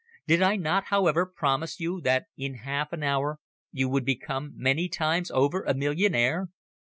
[0.25, 3.37] Did I not, however, promise you that in half an hour
[3.71, 6.47] you would become many times over a millionaire?"